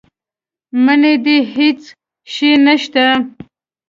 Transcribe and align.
منی 0.83 1.13
دی 1.23 1.37
هېڅ 1.55 1.81
شی 2.33 2.49
نه 2.65 2.75
شته. 2.81 3.05